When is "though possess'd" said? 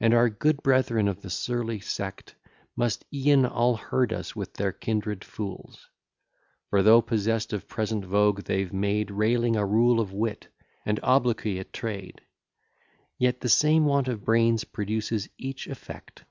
6.82-7.52